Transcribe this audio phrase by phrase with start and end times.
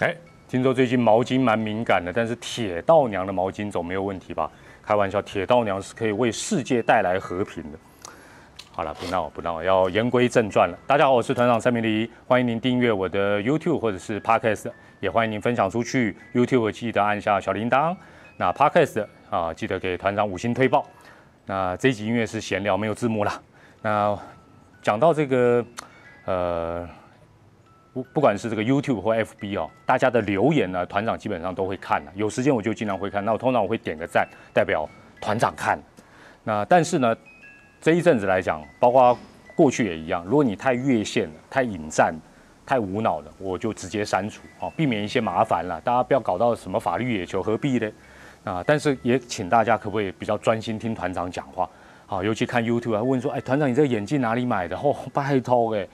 [0.00, 0.16] 哎，
[0.48, 4.50] 听说最近毛巾蛮敏感的，但是铁道娘的毛巾总没有问题吧？
[4.82, 7.78] 开玩笑，铁道娘是可以为世界带来和平的。
[8.72, 10.78] 好了，不闹不闹，要言归正传了。
[10.86, 16.16] 大家好，我是团长蔡明黎，欢迎您订阅我的 YouTube 或者是 Podcast，也欢迎您分享出去。
[16.32, 17.94] YouTube 记得按下小铃铛，
[18.38, 20.86] 那 Podcast 啊，记得给团长五星推报。
[21.44, 23.38] 那这集音乐是闲聊，没有字幕啦。
[23.82, 24.18] 那
[24.80, 25.62] 讲到这个，
[26.24, 26.88] 呃。
[27.92, 32.12] 不不管是这个 YouTube 或 FB 哦，大家的留言呢，团长基本上都会看的。
[32.14, 33.24] 有时间我就经常会看。
[33.24, 34.88] 那我通常我会点个赞，代表
[35.20, 35.78] 团长看。
[36.44, 37.16] 那但是呢，
[37.80, 39.18] 这一阵子来讲，包括
[39.56, 42.14] 过去也一样，如果你太越线了、太引战、
[42.64, 45.80] 太无脑了，我就直接删除哦，避免一些麻烦了。
[45.80, 47.90] 大家不要搞到什么法律野球，何必呢？
[48.44, 51.68] 啊，但是也请大家可不可以比较专心听团长讲话？
[52.06, 54.76] 好，尤其看 YouTube 还问说，哎，团长你这个眼镜哪里买的？
[54.76, 55.88] 哦，拜托哎，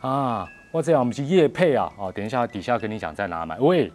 [0.00, 0.48] 啊。
[0.72, 1.92] 或这样，我们去夜配啊！
[1.98, 3.58] 哦，等一下底下跟你讲在哪买。
[3.58, 3.90] 喂，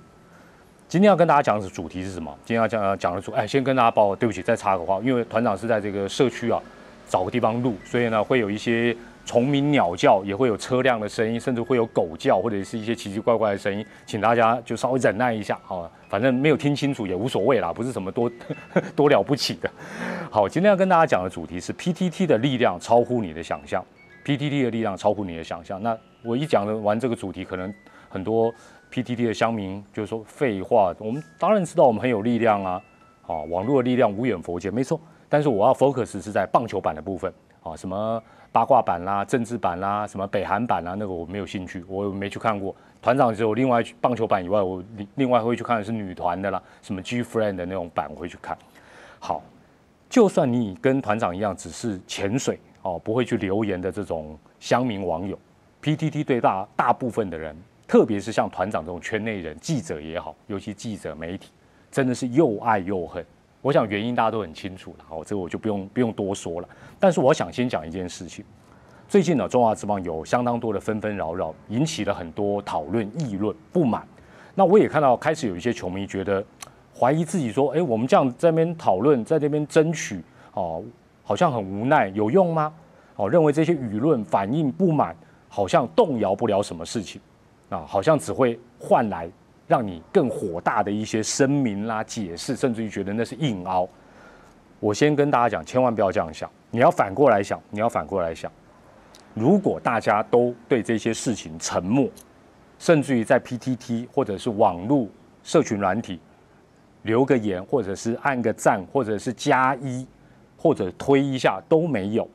[0.89, 2.37] 今天要跟大家讲的主题是什么？
[2.43, 6.61] 今天要讲讲的主，哎，先跟大家报，对不起，再插个话，因为团长是在这个社区啊，
[7.07, 18.29] 找个地方录，所以呢会有一些虫鸣鸟叫，也会有车辆的声音，甚至会有狗叫，或者是一些奇奇怪怪的声音，请大家就稍微忍耐一下啊，反正没有听清楚也无所谓啦，不是什么多
[18.97, 19.71] 多了不起的。
[20.29, 23.81] 好，今天要跟大家讲的主题是 PTT 的力量超乎你的想象。
[24.25, 25.81] PTT 的力量超乎你的想象。
[25.81, 27.71] 那我一讲完这个主题，可能
[28.09, 28.53] 很多
[28.91, 30.93] PTT 的乡民就是说废话。
[30.97, 32.81] 我们当然知道我们很有力量啊，
[33.27, 34.99] 啊，网络的力量无远佛界，没错。
[35.29, 37.31] 但是我要 focus 是在棒球版的部分
[37.61, 42.75] 啊，什么八卦版啦、政治版啦、什么北韩版啦，那个我没有兴趣，我没去看过。
[43.01, 44.83] 团长只有另外棒球版以外，我
[45.15, 48.57] 另外会去看的是女团的啦，什么 G Friend 的那种版我会去看。
[49.19, 49.43] 好，
[50.09, 52.59] 就算你跟团长一样，只是潜水。
[52.81, 55.35] 哦，不会去留言的这种乡民网友
[55.85, 57.55] ，PTT 对大大部分的人，
[57.87, 61.51] 特别是像团长这种圈内人、记者也好，尤其记者媒体，
[61.91, 63.23] 真的是又爱又恨。
[63.61, 66.67] 我想原因大家都很清楚了，哦，这个我就不用不用多说了。
[66.99, 68.43] 但是我想先讲一件事情，
[69.07, 74.07] 最近呢，中华之邦有相当多的纷纷扰扰，引起了很多讨论、议论、不满。
[74.55, 76.43] 那我也看到开始有一些球迷觉得
[76.99, 80.23] 怀疑自己，说，哎，我们这样在那边讨论，在那边争取，
[80.53, 80.83] 哦。
[81.27, 82.71] 好像很无奈，有用吗？
[83.15, 85.15] 哦，认为这些舆论反应不满，
[85.47, 87.21] 好像动摇不了什么事情，
[87.69, 89.29] 啊，好像只会换来
[89.67, 93.87] 让你更火大的一些声明啦、解释，甚至于觉得那是硬凹。
[94.79, 98.51] 我先跟大家讲，千万不要这样想，你要反过来想，你要反过来想，
[99.33, 102.09] 如果大家都对这些事情沉默，
[102.77, 105.07] 甚至于在 PTT 或者是网络
[105.43, 106.19] 社群软体
[107.03, 110.05] 留个言，或者是按个赞，或者是加一。
[110.57, 112.27] 或者推一下都没有。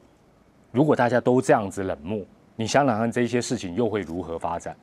[0.70, 2.20] 如果大家都这样子冷漠，
[2.60, 4.76] 你想想看这些事情又会如何发展？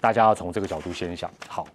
[0.00, 1.30] 大家要从这个角度先想。
[1.46, 1.68] 好，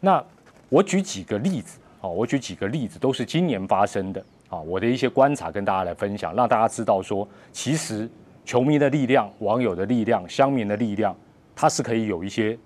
[0.00, 0.24] 那
[0.70, 1.78] 我举几个例子。
[2.00, 4.24] 好，我举几个例子，都是今年发生的。
[4.48, 8.08] 啊，我的一些观察跟大家来分享，让大家知道说，其实
[8.46, 11.14] 球迷的力量、网友的力量、乡民的力量，
[11.54, 12.58] 它是可以有一些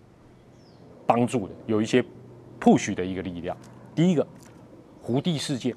[1.08, 2.04] 帮助的，有一些
[2.60, 3.56] push 的一个力量。
[3.96, 4.24] 第一个，
[5.02, 5.74] 胡地事件。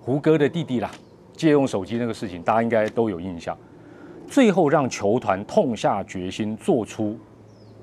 [0.00, 0.88] 胡歌的弟弟啦，
[1.32, 3.58] 借用手机那个事情，大家应该都有印象。
[4.28, 7.18] 最后让球团痛下决心，做出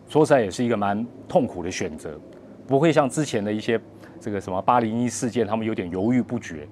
[0.07, 2.19] 说实在也是一个蛮痛苦的选择，
[2.67, 3.79] 不会像之前的一些
[4.19, 6.67] 这个什么八零一事件，他们有点犹豫不决。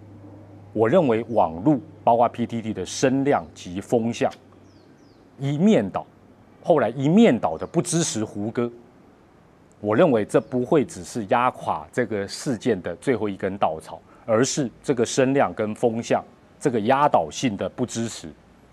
[0.73, 4.31] 我认为网络包括 PTT 的声量及风向
[5.39, 6.05] 一面倒，
[6.63, 8.71] 后来一面倒的不支持胡歌。
[9.79, 14.01] 我认为这不会只是压垮这个事件的最后一根稻草。
[14.23, 16.23] 而是这个声量跟风向，
[16.59, 18.29] 这个压倒性的不支持，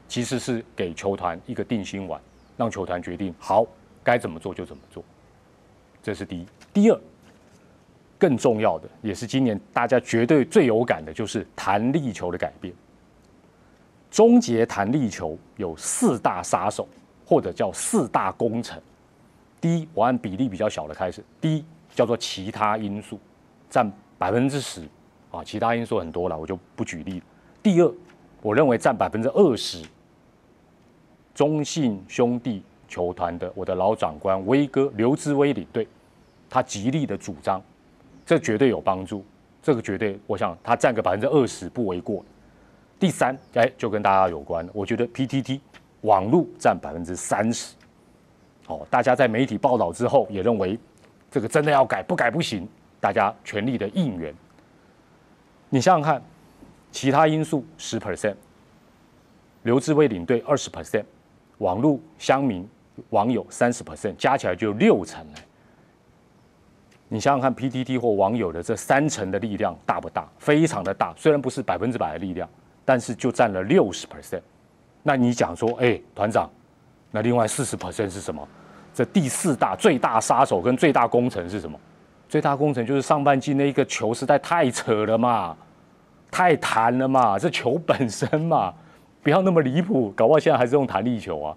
[0.09, 2.21] 其实是给球团一个定心丸，
[2.57, 3.67] 让球团决定好
[4.03, 5.05] 该怎么做就怎么做。
[6.03, 6.47] 这是第一。
[6.73, 6.99] 第二，
[8.19, 12.73] 更重要的也是今年大家绝对最有感的，就是弹力球的改变。
[14.11, 16.89] 终结弹力球有四大杀手，
[17.27, 18.81] 或者叫四大工程。
[19.61, 21.23] 第一，我按比例比较小的开始。
[21.41, 21.65] 第一
[21.95, 23.21] 叫做其他因素，
[23.69, 24.89] 占百分之十。
[25.31, 27.23] 啊，其他因素很多了，我就不举例。
[27.63, 27.95] 第二，
[28.41, 29.85] 我认为占百分之二十，
[31.39, 35.87] 中信兄弟球团的我的老长官威哥刘志威领队，
[36.51, 37.63] 他极力的主张，
[38.27, 39.25] 这绝对有帮助，
[39.63, 42.25] 这个绝对，我想他占个百分之二十不为过。
[42.99, 45.61] 第三，哎，就跟大家有关，我觉得 PTT
[46.01, 47.77] 网络占百分之三十，
[48.67, 50.77] 哦，大家在媒体报道之后也认为
[51.31, 52.69] 这个真的要改，不改不行，
[52.99, 54.35] 大家全力的应援。
[55.69, 56.21] 你想想看，
[56.91, 58.35] 其他因素十 percent，
[59.63, 61.05] 刘志威领队二十 percent，
[61.59, 62.69] 网络乡民
[63.11, 65.35] 网友三十 percent，加起来就六成了。
[67.09, 70.29] 你想想看，PTT 或网友的这三成的力量大不大？
[70.39, 72.49] 非常的大，虽然不是百分之百的力量，
[72.85, 74.43] 但是就占了六十 percent。
[75.03, 76.51] 那你讲说，哎，团长，
[77.11, 78.47] 那另外四十 percent 是什么？
[78.93, 81.79] 这第四大最大杀手跟最大工程是什么？
[82.29, 85.57] 最大工程就是上半季那一个球实在太扯了嘛，
[86.31, 88.75] 太弹了嘛，这球本身嘛，
[89.29, 91.55] 不要那么离谱，搞不好现在还是用弹力球啊，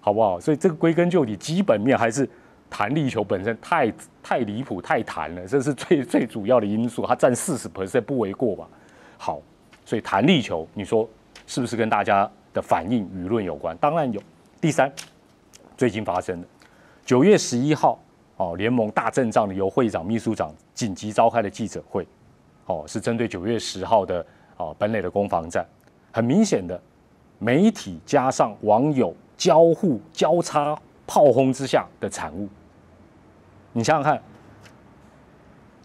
[0.00, 0.40] 好不好？
[0.40, 2.26] 所以这个归根究底，基本面还是。
[2.70, 3.92] 弹力球本身太
[4.22, 8.66] 太离谱太弹了，这是最最主要的因素，它占四十 percent 不为过吧？
[9.18, 9.42] 好，
[9.84, 11.06] 所以弹力球，你说
[11.46, 13.76] 是不是跟大家的反应舆论有关？
[13.76, 14.18] 当然有。
[14.58, 14.90] 第三，
[15.76, 16.48] 最近发生的
[17.04, 18.02] 九月十一号，
[18.38, 22.08] 哦，联盟大阵仗的由会长、秘书长紧急召开的记者会，
[22.64, 24.24] 哦，是针对九月十号的
[24.56, 25.62] 哦本垒的攻防战，
[26.10, 26.80] 很明显的
[27.42, 30.78] 媒体加上网友交互交叉
[31.08, 32.48] 炮轰之下的产物。
[33.72, 34.22] 你想想看，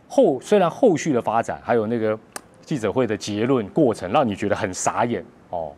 [0.07, 2.18] 后虽然后续的发展还有那个
[2.62, 5.71] 记者会的结论过程，让你觉得很傻眼哦，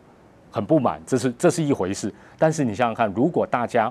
[0.50, 2.12] 很不满，这是这是一回事。
[2.38, 3.90] 但是你想想看，如果大家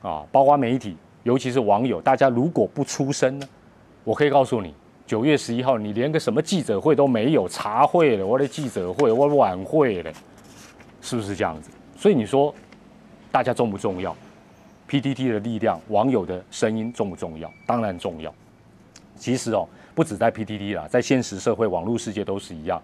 [0.00, 3.46] 啊，包括媒体，尤其是网友，大家如果不出声呢，
[4.02, 4.74] 我可以告诉你，
[5.04, 10.10] 九月十一号你连个什么记者会都没有，茶会了，我的记者会，我晚会了，
[11.00, 11.70] 是不是这样子？
[11.96, 12.54] 所以你说
[13.30, 14.14] 大家重不重要
[14.88, 17.52] ？PTT 的力量，网友的声音重不重要？
[17.66, 18.32] 当然重要。
[19.16, 22.80] 其实哦，不止在 PTT 啦，在现实社会、网络世界都是一样。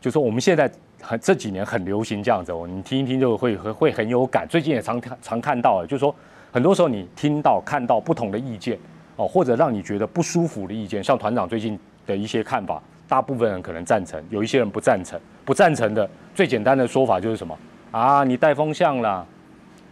[0.00, 0.70] 就说我们现在
[1.00, 4.46] 很这几年很流行这样子哦，你听一听就会会很有感。
[4.46, 6.14] 最近也常常看到，就是说
[6.52, 8.78] 很多时候你听到看到不同的意见
[9.16, 15.18] 哦，或者让你觉得不舒服的意见，像团长最近的一些看法，大部分人可能赞成，有一些人不赞成。
[15.44, 17.58] 不赞成的最简单的说法就是什么
[17.90, 18.22] 啊？
[18.22, 19.26] 你带风向啦。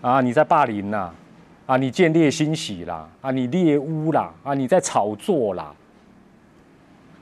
[0.03, 0.21] 啊！
[0.21, 1.11] 你在霸凌呐！
[1.65, 1.77] 啊！
[1.79, 3.09] 你见猎欣喜啦！
[3.23, 3.31] 啊！
[3.33, 4.31] 你猎污啦！
[4.45, 4.55] 啊！
[4.55, 5.73] 你在炒作啦！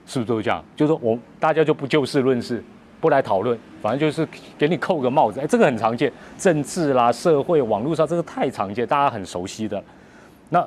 [0.04, 0.62] 是不是都这样？
[0.76, 2.62] 就是我大家就不就事论事，
[3.00, 5.40] 不来讨论，反正就是给你扣个帽子。
[5.40, 9.82] 哎，这个很常见，政治啦、社会、网络上这个太常见，大家很熟悉的。
[10.50, 10.66] 那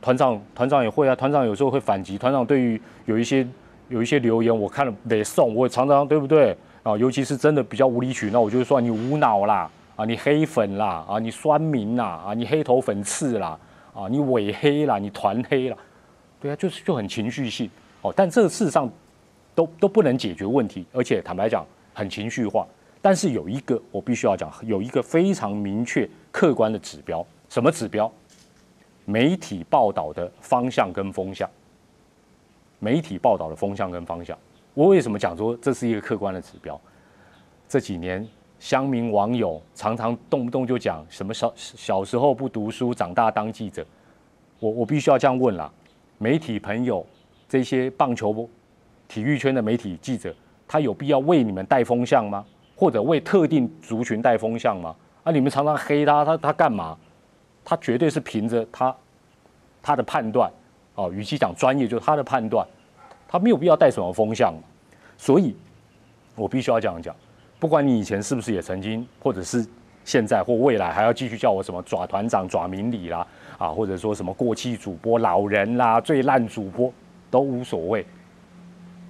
[0.00, 2.16] 团长团长也会啊，团长有时候会反击。
[2.16, 3.44] 团长对于有一些
[3.88, 6.96] 有一些留言，我看了得送，我常常对不对啊？
[6.96, 9.70] 尤其是真的比较无理取闹，我就说你无脑啦。
[9.96, 13.58] 啊，你黑粉啦，啊，你酸民啦，啊，你黑头粉刺啦，
[13.92, 15.76] 啊，你伪黑啦，你团黑啦，
[16.40, 17.68] 对啊，就是就很情绪性
[18.00, 18.14] 哦。
[18.14, 18.88] 但这个事实上
[19.56, 22.64] 都都不能解决问题，而且坦白讲很情绪化。
[23.02, 28.08] 但是有一个我必须要讲，有一个非常明确客观的指标，什么指标？
[29.04, 31.50] 媒体报道的方向跟风向。
[32.78, 34.36] 媒体报道的风向跟方向，
[34.74, 36.80] 我为什么讲说这是一个客观的指标？
[37.68, 38.26] 这几年。
[38.60, 43.86] 乡民网友常常动不动就讲什么小小时候不读书，长大当记者。
[44.58, 45.72] 我我必须要这样问了，
[46.18, 47.06] 媒体朋友，
[47.48, 48.50] 这些棒球、
[49.06, 50.34] 体育圈的媒体记者，
[50.66, 52.44] 他有必要为你们带风向吗？
[52.74, 54.92] 或者为特定族群带风向吗？
[55.22, 56.98] 啊，你们常常黑他，他他干嘛？
[57.64, 58.92] 他绝对是凭着他
[59.80, 60.50] 他的判断，
[60.98, 62.66] 哦，与其讲专业，就是他的判断，
[63.28, 64.52] 他没有必要带什么风向。
[65.16, 65.54] 所以，
[66.34, 67.14] 我必须要这样讲。
[67.60, 69.64] 不管你以前是不是也曾经，或者是
[70.04, 73.24] 现在或未来还要继续叫我什么爪团长、爪明理啦，
[73.58, 76.92] 啊，或者说什么过气主播、老人啦、最烂主播
[77.30, 78.04] 都无所谓。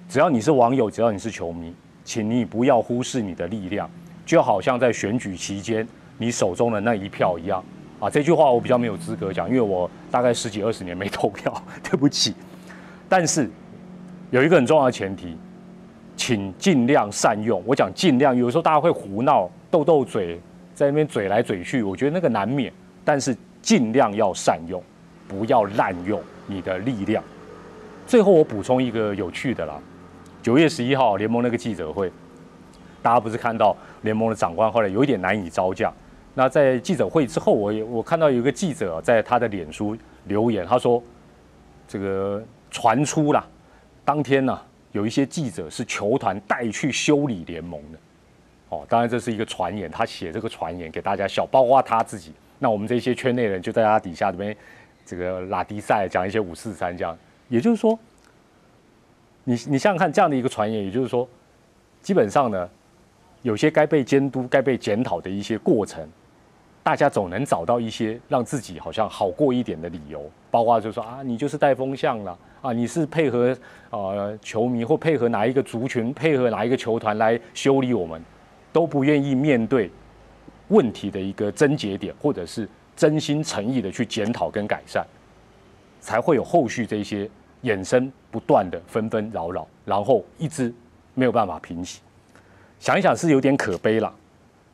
[0.07, 3.89] 只要你是网友，只要你是球迷，请你不要忽视你的力量，
[4.27, 5.87] 就好像在选举期间
[6.19, 7.63] 你手中的那一票一样。
[7.99, 11.53] 啊，这句话我比较没有资格讲，因为我大概十几二十年没投票，
[11.83, 12.33] 对不起。
[13.07, 13.49] 但是
[14.31, 15.37] 有一个很重要的前提。
[16.21, 17.63] 请尽量善用。
[17.65, 20.37] 我讲尽量，有时候大家会胡闹、斗斗嘴，
[20.75, 22.71] 在那边嘴来嘴去，我觉得那个难免。
[23.05, 24.83] 但是尽量要善用，
[25.29, 27.23] 不要滥用你的力量。
[28.05, 29.79] 最后我补充一个有趣的啦，
[30.43, 32.11] 九月十一号联盟那个记者会，
[33.01, 35.89] 大家不是看到联盟的长官后来有一点难以招架。
[36.33, 41.01] 那在记者会之后，我也我看到有一个记者在他的脸书留言，他说
[41.87, 43.45] ：“这个传出啦，
[44.03, 44.59] 当天呢。”
[44.91, 47.99] 有一些记者是球团带去修理联盟的，
[48.69, 52.33] 哦，当然这是一个传言，他写这个传言给大家笑，包括他自己。
[52.57, 54.57] 那我们这些圈内人就在他底下这边
[55.05, 57.15] 这个拉迪赛讲一些五四三这样，
[57.49, 57.99] 也就是说，
[59.43, 61.29] 你你想想看这样的一个传言，也就是说，
[62.01, 62.67] 基本上呢，
[63.43, 66.03] 有些该被监督、该被检讨的一些过程。
[66.81, 73.55] 大家总能找到一些让自己好像好过一点的理由，包括就说啊，你就是带风向了啊，你是配合
[73.89, 78.21] 呃球迷或配合哪一个族群，配合哪一个球团来修理我们，
[78.73, 79.91] 都不愿意面对
[80.69, 85.05] 问题的一个症结点，或者是真心诚意的去检讨跟改善，
[85.99, 87.29] 才会有后续这些
[87.63, 90.73] 衍生不断的纷纷扰扰，然后一直
[91.13, 91.99] 没有办法平息。
[92.79, 94.11] 想一想是有点可悲了。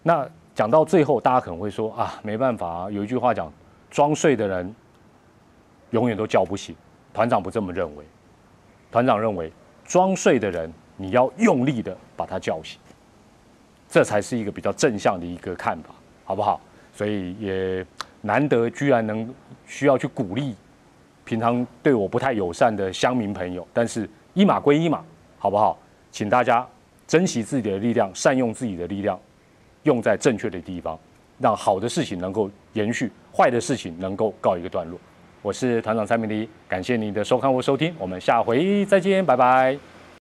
[0.04, 3.52] 那讲到最后，大家可能会说啊，没办法啊，有一句话讲，
[3.92, 4.74] 装睡的人
[5.90, 6.74] 永远都叫不醒。
[7.14, 8.06] 团长不这么认为，
[8.90, 9.52] 团长认为
[9.84, 12.80] 装睡的人你要用力的把他叫醒，
[13.90, 15.94] 这才是一个比较正向的一个看法，
[16.24, 16.62] 好不好？
[16.94, 17.86] 所以也
[18.22, 19.30] 难得居然能
[19.66, 20.56] 需要去鼓励
[21.26, 25.04] 平常对我不太友善的乡民朋友，但是一码归一码，
[25.38, 25.78] 好不好？
[26.12, 26.66] 请大家
[27.06, 29.20] 珍惜自己的力量，善用自己的力量，
[29.86, 31.00] 用在正确的地方，
[31.40, 35.00] 让好的事情能够延续，坏的事情能够告一个段落。
[35.42, 39.95] 我是团长蔡明迪，感谢您的收看或收听，我们下回再见，拜拜。